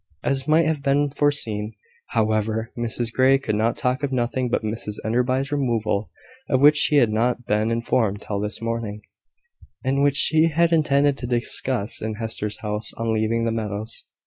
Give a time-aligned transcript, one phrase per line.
[0.23, 1.73] As might have been foreseen,
[2.07, 6.09] however, Mrs Grey could talk of nothing but Mrs Enderby's removal,
[6.49, 9.01] of which she had not been informed till this morning,
[9.85, 14.07] and which she had intended to discuss in Hester's house, on leaving the meadows.